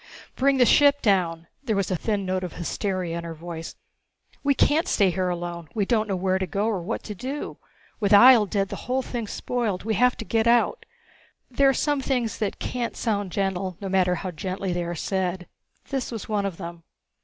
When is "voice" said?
3.35-3.75